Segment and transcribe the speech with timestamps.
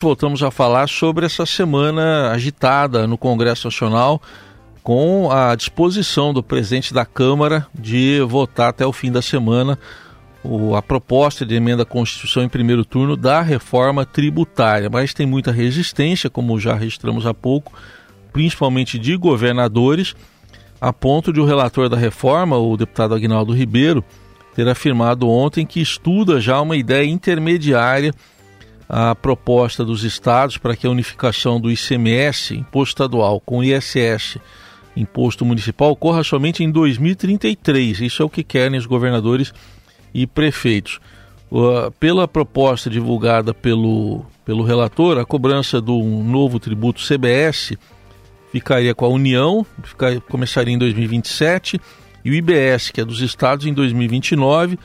[0.00, 4.22] Voltamos a falar sobre essa semana agitada no Congresso Nacional,
[4.80, 9.76] com a disposição do presidente da Câmara de votar até o fim da semana
[10.76, 14.88] a proposta de emenda à Constituição em primeiro turno da reforma tributária.
[14.88, 17.72] Mas tem muita resistência, como já registramos há pouco,
[18.32, 20.14] principalmente de governadores,
[20.80, 24.04] a ponto de o relator da reforma, o deputado Agnaldo Ribeiro,
[24.54, 28.14] ter afirmado ontem que estuda já uma ideia intermediária
[28.88, 34.38] a proposta dos estados para que a unificação do ICMS, imposto estadual, com o ISS,
[34.96, 38.00] imposto municipal, ocorra somente em 2033.
[38.00, 39.52] Isso é o que querem os governadores
[40.14, 41.00] e prefeitos.
[42.00, 47.74] Pela proposta divulgada pelo, pelo relator, a cobrança do novo tributo CBS
[48.50, 51.80] ficaria com a União, ficar, começaria em 2027,
[52.24, 54.78] e o IBS, que é dos estados, em 2029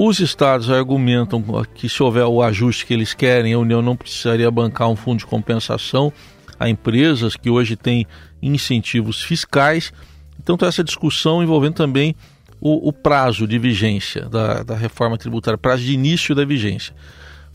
[0.00, 1.42] os estados argumentam
[1.74, 5.18] que se houver o ajuste que eles querem, a União não precisaria bancar um fundo
[5.18, 6.12] de compensação
[6.56, 8.06] a empresas que hoje têm
[8.40, 9.92] incentivos fiscais.
[10.40, 12.14] Então, tem essa discussão envolvendo também
[12.60, 16.94] o, o prazo de vigência da, da reforma tributária, prazo de início da vigência.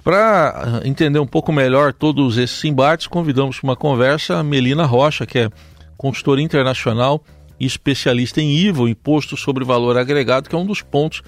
[0.04, 4.84] Para ah, entender um pouco melhor todos esses embates, convidamos para uma conversa a Melina
[4.86, 5.50] Rocha, que é
[5.96, 7.24] consultora internacional
[7.58, 11.22] e especialista em IVA, Imposto sobre Valor Agregado, que é um dos pontos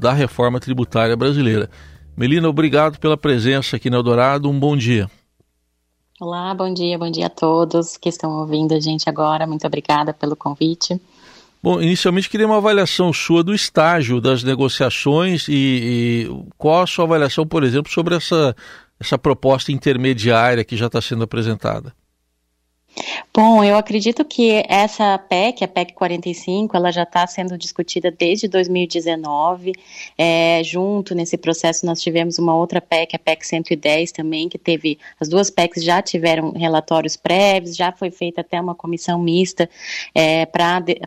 [0.00, 1.68] da reforma tributária brasileira.
[2.16, 4.48] Melina, obrigado pela presença aqui no Eldorado.
[4.48, 5.10] Um bom dia.
[6.18, 9.46] Olá, bom dia, bom dia a todos que estão ouvindo a gente agora.
[9.46, 11.00] Muito obrigada pelo convite.
[11.62, 17.04] Bom, inicialmente queria uma avaliação sua do estágio das negociações e, e qual a sua
[17.04, 18.56] avaliação, por exemplo, sobre essa,
[18.98, 21.94] essa proposta intermediária que já está sendo apresentada.
[23.32, 28.48] Bom, eu acredito que essa PEC, a PEC 45, ela já está sendo discutida desde
[28.48, 29.72] 2019.
[30.18, 34.98] É, junto nesse processo, nós tivemos uma outra PEC, a PEC 110 também, que teve.
[35.20, 39.68] As duas PECs já tiveram relatórios prévios, já foi feita até uma comissão mista
[40.14, 41.00] é, para de,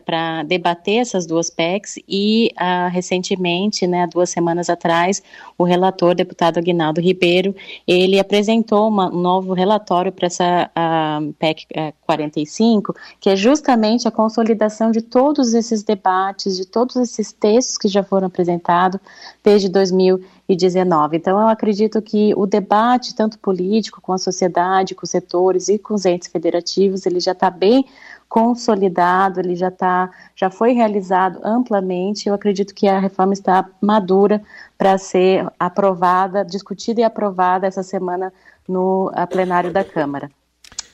[0.46, 1.98] debater essas duas PECs.
[2.08, 5.22] E ah, recentemente, né, duas semanas atrás,
[5.58, 7.54] o relator, deputado Aguinaldo Ribeiro,
[7.86, 11.66] ele apresentou uma, um novo relatório para essa a, PEC
[12.04, 17.88] 45, que é justamente a consolidação de todos esses debates, de todos esses textos que
[17.88, 19.00] já foram apresentados
[19.42, 21.16] desde 2019.
[21.16, 25.78] Então, eu acredito que o debate, tanto político, com a sociedade, com os setores e
[25.78, 27.84] com os entes federativos, ele já está bem
[28.28, 32.28] consolidado, ele já tá, já foi realizado amplamente.
[32.28, 34.42] Eu acredito que a reforma está madura
[34.76, 38.32] para ser aprovada, discutida e aprovada essa semana
[38.68, 40.30] no plenário da Câmara.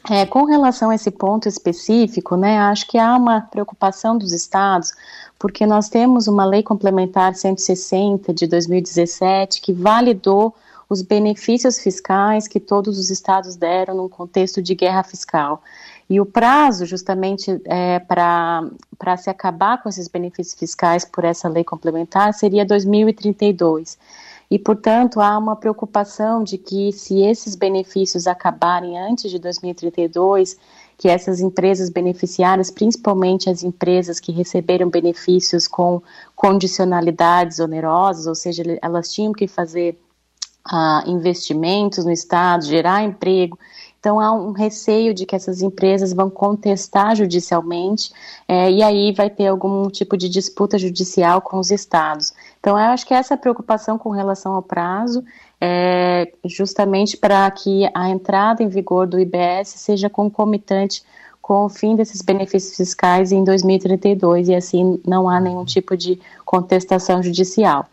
[0.09, 4.93] É, com relação a esse ponto específico, né, acho que há uma preocupação dos estados,
[5.39, 10.55] porque nós temos uma lei complementar 160 de 2017 que validou
[10.89, 15.63] os benefícios fiscais que todos os estados deram num contexto de guerra fiscal.
[16.09, 21.63] E o prazo, justamente, é, para se acabar com esses benefícios fiscais por essa lei
[21.63, 23.97] complementar seria 2032.
[24.51, 30.57] E, portanto, há uma preocupação de que, se esses benefícios acabarem antes de 2032,
[30.99, 36.03] que essas empresas beneficiárias, principalmente as empresas que receberam benefícios com
[36.35, 39.97] condicionalidades onerosas, ou seja, elas tinham que fazer
[40.67, 43.57] uh, investimentos no Estado, gerar emprego,
[44.01, 48.11] então há um receio de que essas empresas vão contestar judicialmente
[48.49, 52.33] é, e aí vai ter algum tipo de disputa judicial com os estados.
[52.61, 55.25] Então eu acho que essa preocupação com relação ao prazo
[55.61, 61.03] é justamente para que a entrada em vigor do IBS seja concomitante
[61.41, 66.21] com o fim desses benefícios fiscais em 2032 e assim não há nenhum tipo de
[66.45, 67.89] contestação judicial.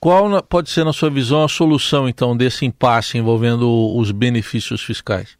[0.00, 5.36] Qual pode ser, na sua visão, a solução, então, desse impasse envolvendo os benefícios fiscais?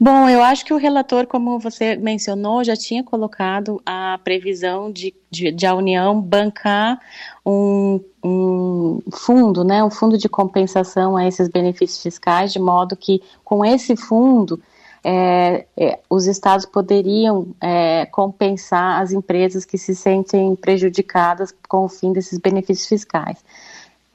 [0.00, 5.14] Bom, eu acho que o relator, como você mencionou, já tinha colocado a previsão de,
[5.30, 6.98] de, de a União bancar
[7.44, 13.22] um, um, fundo, né, um fundo de compensação a esses benefícios fiscais, de modo que
[13.44, 14.60] com esse fundo
[15.04, 21.88] é, é, os estados poderiam é, compensar as empresas que se sentem prejudicadas com o
[21.88, 23.38] fim desses benefícios fiscais.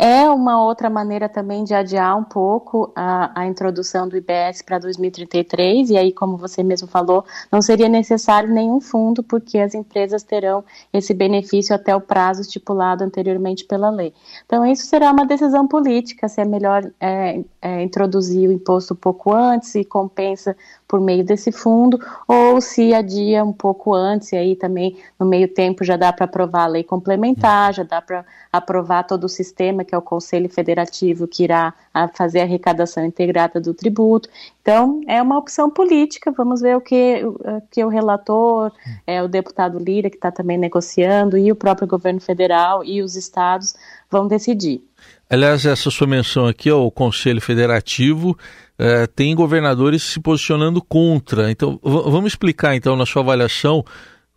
[0.06, 4.78] É uma outra maneira também de adiar um pouco a, a introdução do IBS para
[4.78, 10.22] 2033, e aí, como você mesmo falou, não seria necessário nenhum fundo, porque as empresas
[10.22, 10.62] terão
[10.92, 14.14] esse benefício até o prazo estipulado anteriormente pela lei.
[14.46, 19.32] Então, isso será uma decisão política, se é melhor é, é, introduzir o imposto pouco
[19.32, 20.54] antes e compensa
[20.94, 25.48] por meio desse fundo, ou se adia um pouco antes, e aí também no meio
[25.48, 29.84] tempo já dá para aprovar a lei complementar, já dá para aprovar todo o sistema
[29.84, 31.74] que é o Conselho Federativo, que irá
[32.14, 34.30] fazer a arrecadação integrada do tributo.
[34.62, 37.40] Então, é uma opção política, vamos ver o que, o,
[37.72, 38.72] que o relator,
[39.08, 43.16] é, o deputado Lira, que está também negociando, e o próprio governo federal e os
[43.16, 43.74] estados
[44.12, 44.84] vão decidir.
[45.30, 48.38] Aliás, essa sua menção aqui ao Conselho Federativo
[48.78, 51.50] é, tem governadores se posicionando contra.
[51.50, 53.84] Então, vamos explicar, então, na sua avaliação,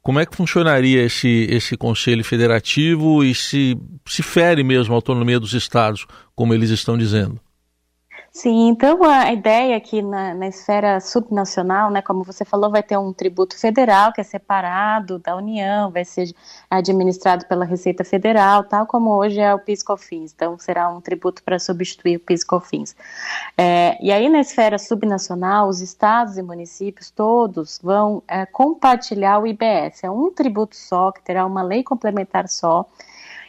[0.03, 3.77] como é que funcionaria esse, esse Conselho Federativo e se,
[4.07, 7.41] se fere mesmo a autonomia dos estados, como eles estão dizendo?
[8.37, 12.99] Sim, então a ideia aqui na, na, esfera subnacional, né, como você falou, vai ter
[12.99, 16.35] um tributo federal que é separado da União, vai ser
[16.69, 20.35] administrado pela Receita Federal, tal como hoje é o PIS/COFINS.
[20.35, 22.95] Então será um tributo para substituir o PIS/COFINS.
[23.57, 29.47] É, e aí na esfera subnacional, os estados e municípios todos vão é, compartilhar o
[29.47, 30.05] IBS.
[30.05, 32.87] É um tributo só que terá uma lei complementar só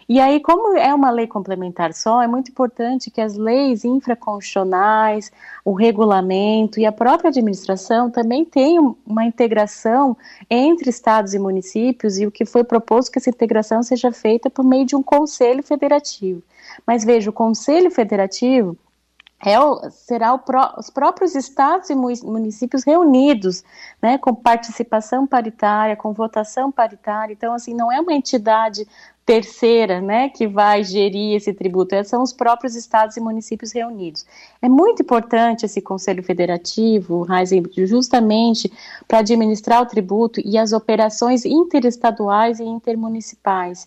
[0.10, 5.30] e aí, como é uma lei complementar só, é muito importante que as leis infraconstitucionais,
[5.66, 10.16] o regulamento e a própria administração também tenham uma integração
[10.50, 14.64] entre estados e municípios, e o que foi proposto que essa integração seja feita por
[14.64, 16.42] meio de um conselho federativo.
[16.86, 18.78] Mas veja, o conselho federativo
[19.46, 23.64] é o, será o pró, os próprios estados e municípios reunidos,
[24.02, 27.34] né, com participação paritária, com votação paritária.
[27.34, 28.88] Então, assim, não é uma entidade
[29.28, 34.26] terceira, né, que vai gerir esse tributo, é, são os próprios estados e municípios reunidos.
[34.62, 37.26] É muito importante esse Conselho Federativo,
[37.86, 38.72] justamente
[39.06, 43.86] para administrar o tributo e as operações interestaduais e intermunicipais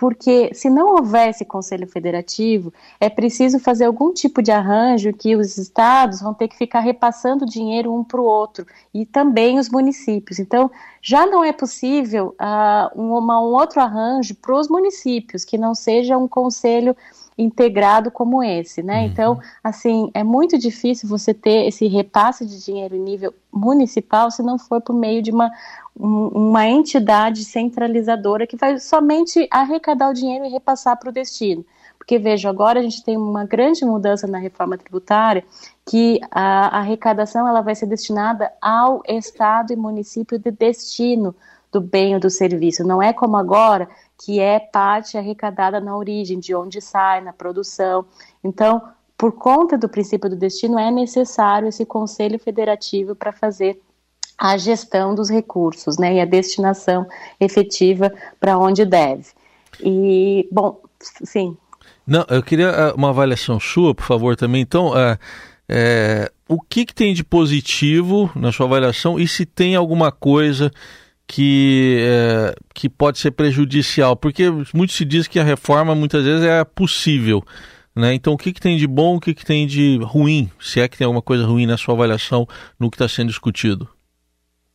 [0.00, 5.58] porque se não houvesse Conselho Federativo, é preciso fazer algum tipo de arranjo que os
[5.58, 8.64] estados vão ter que ficar repassando dinheiro um para o outro,
[8.94, 10.38] e também os municípios.
[10.38, 10.70] Então,
[11.02, 15.74] já não é possível uh, um, uma, um outro arranjo para os municípios, que não
[15.74, 16.96] seja um conselho
[17.40, 19.00] integrado como esse, né?
[19.00, 19.06] Uhum.
[19.06, 24.42] Então, assim, é muito difícil você ter esse repasse de dinheiro em nível municipal se
[24.42, 25.50] não for por meio de uma,
[25.98, 31.64] um, uma entidade centralizadora que vai somente arrecadar o dinheiro e repassar para o destino.
[31.98, 35.44] Porque, veja, agora a gente tem uma grande mudança na reforma tributária,
[35.86, 41.34] que a arrecadação ela vai ser destinada ao Estado e município de destino
[41.70, 42.84] do bem ou do serviço.
[42.84, 43.88] Não é como agora,
[44.22, 48.04] que é parte arrecadada na origem, de onde sai, na produção.
[48.44, 48.82] Então,
[49.16, 53.80] por conta do princípio do destino, é necessário esse conselho federativo para fazer
[54.36, 57.06] a gestão dos recursos, né, e a destinação
[57.38, 59.26] efetiva para onde deve.
[59.78, 61.56] E, bom, sim.
[62.06, 64.62] Não, eu queria ah, uma avaliação sua, por favor, também.
[64.62, 65.18] Então, é,
[65.68, 70.70] é, o que, que tem de positivo na sua avaliação e se tem alguma coisa
[71.30, 76.42] que, é, que pode ser prejudicial, porque muito se diz que a reforma muitas vezes
[76.42, 77.44] é possível.
[77.94, 78.14] Né?
[78.14, 80.88] Então, o que, que tem de bom, o que, que tem de ruim, se é
[80.88, 82.48] que tem alguma coisa ruim na sua avaliação
[82.80, 83.88] no que está sendo discutido?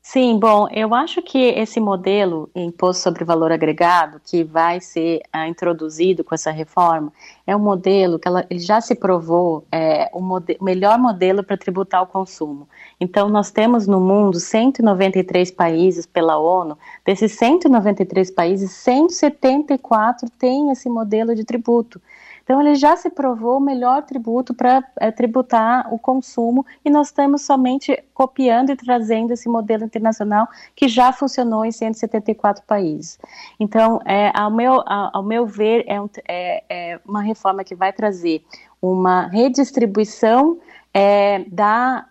[0.07, 5.47] Sim, bom, eu acho que esse modelo imposto sobre valor agregado que vai ser ah,
[5.47, 7.11] introduzido com essa reforma
[7.45, 11.57] é um modelo que ela, ele já se provou é, o, mode, melhor modelo para
[11.57, 12.69] tributar o consumo.
[12.99, 20.87] Então, nós temos no mundo 193 países pela ONU, desses 193 países, 174 têm esse
[20.87, 21.99] modelo de tributo.
[22.45, 27.07] Então, ele já se provou o melhor tributo para é, tributar o consumo e nós
[27.07, 33.17] estamos somente copiando e trazendo esse modelo internacional que já funcionou em 174 países.
[33.59, 37.91] Então, é, ao, meu, ao meu ver, é, um, é, é uma reforma que vai
[37.91, 38.43] trazer
[38.79, 40.59] uma redistribuição
[40.97, 42.05] é, da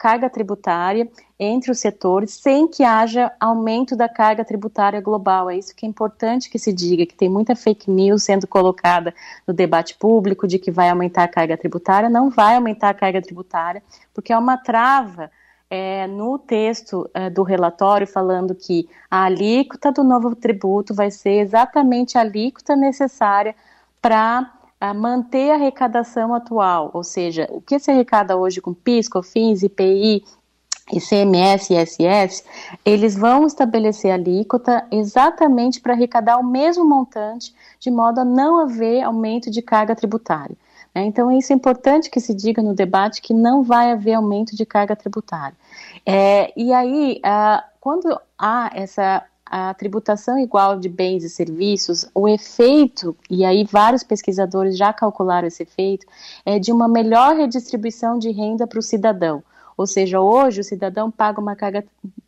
[0.00, 5.48] carga tributária entre os setores sem que haja aumento da carga tributária global.
[5.48, 9.14] É isso que é importante que se diga, que tem muita fake news sendo colocada
[9.46, 12.10] no debate público de que vai aumentar a carga tributária.
[12.10, 13.80] Não vai aumentar a carga tributária,
[14.12, 15.30] porque é uma trava
[15.70, 21.38] é, no texto é, do relatório falando que a alíquota do novo tributo vai ser
[21.38, 23.54] exatamente a alíquota necessária
[24.02, 29.08] para a manter a arrecadação atual, ou seja, o que se arrecada hoje com PIS,
[29.08, 30.22] COFINS, IPI,
[30.92, 32.44] ICMS ISS,
[32.84, 39.02] eles vão estabelecer alíquota exatamente para arrecadar o mesmo montante, de modo a não haver
[39.02, 40.56] aumento de carga tributária.
[40.94, 41.04] Né?
[41.04, 44.64] Então, isso é importante que se diga no debate que não vai haver aumento de
[44.64, 45.56] carga tributária.
[46.04, 52.28] É, e aí, ah, quando há essa a tributação igual de bens e serviços, o
[52.28, 56.06] efeito, e aí vários pesquisadores já calcularam esse efeito,
[56.44, 59.42] é de uma melhor redistribuição de renda para o cidadão.
[59.76, 61.84] Ou seja, hoje o cidadão paga uma carga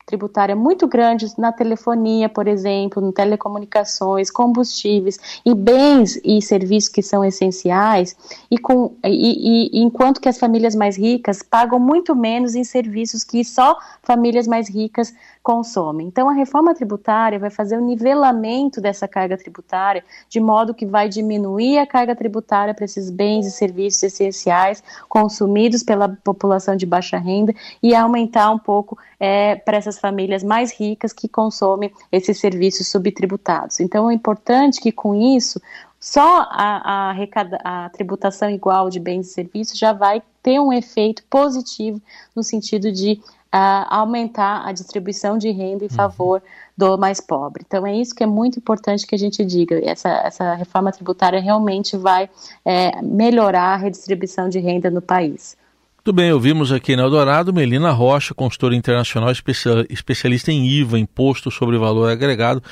[0.08, 7.02] tributária muito grande na telefonia, por exemplo, em telecomunicações, combustíveis e bens e serviços que
[7.02, 8.16] são essenciais,
[8.50, 13.22] e, com, e, e enquanto que as famílias mais ricas pagam muito menos em serviços
[13.22, 15.12] que só famílias mais ricas
[15.42, 16.06] consomem.
[16.06, 21.08] Então, a reforma tributária vai fazer o nivelamento dessa carga tributária, de modo que vai
[21.08, 27.18] diminuir a carga tributária para esses bens e serviços essenciais consumidos pela população de baixa
[27.18, 32.88] renda e aumentar um pouco é, para essas famílias mais ricas que consomem esses serviços
[32.88, 33.80] subtributados.
[33.80, 35.60] Então, é importante que com isso
[36.00, 41.24] só a, a, a, tributação igual de bens e serviços já vai ter um efeito
[41.28, 42.00] positivo
[42.36, 45.94] no sentido de aumentar a distribuição de renda em uhum.
[45.94, 46.42] favor
[46.76, 47.64] do mais pobre.
[47.66, 49.80] Então é isso que é muito importante que a gente diga.
[49.84, 52.28] Essa, essa reforma tributária realmente vai
[52.64, 55.56] é, melhorar a redistribuição de renda no país.
[55.98, 61.76] Muito bem, ouvimos aqui na Eldorado Melina Rocha, consultora internacional especialista em IVA, Imposto sobre
[61.76, 62.62] Valor Agregado,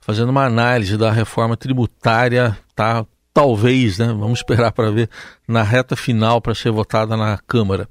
[0.00, 3.06] fazendo uma análise da reforma tributária, tá?
[3.32, 4.08] Talvez, né?
[4.08, 5.08] Vamos esperar para ver
[5.48, 7.88] na reta final para ser votada na Câmara.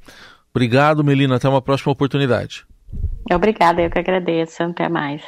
[0.54, 1.38] Obrigado, Melina.
[1.38, 2.66] Até uma próxima oportunidade.
[3.34, 4.62] Obrigada, eu que agradeço.
[4.62, 5.24] Até mais.